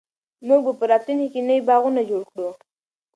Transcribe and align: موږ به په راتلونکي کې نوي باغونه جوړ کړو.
موږ 0.47 0.59
به 0.65 0.71
په 0.79 0.85
راتلونکي 0.91 1.27
کې 1.33 1.47
نوي 1.47 1.61
باغونه 1.69 2.01
جوړ 2.09 2.21
کړو. 2.31 2.49